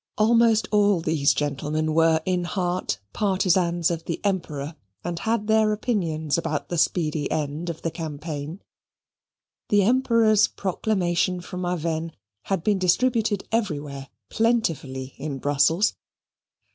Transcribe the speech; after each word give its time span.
Almost 0.17 0.67
all 0.71 0.99
these 0.99 1.31
gentlemen 1.31 1.93
were 1.93 2.21
in 2.25 2.45
heart 2.45 2.97
partisans 3.13 3.91
of 3.91 4.05
the 4.05 4.19
Emperor, 4.23 4.73
and 5.03 5.19
had 5.19 5.45
their 5.45 5.71
opinions 5.71 6.39
about 6.39 6.69
the 6.69 6.77
speedy 6.79 7.29
end 7.29 7.69
of 7.69 7.83
the 7.83 7.91
campaign. 7.91 8.63
The 9.69 9.83
Emperor's 9.83 10.47
proclamation 10.47 11.39
from 11.39 11.65
Avesnes 11.65 12.13
had 12.45 12.63
been 12.63 12.79
distributed 12.79 13.47
everywhere 13.51 14.09
plentifully 14.31 15.13
in 15.19 15.37
Brussels. 15.37 15.93